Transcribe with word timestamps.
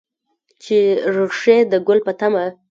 چې 0.63 0.77
ریښې 1.15 1.57
د 1.71 1.73
ګل 1.87 1.99
په 2.05 2.13
تمه 2.19 2.45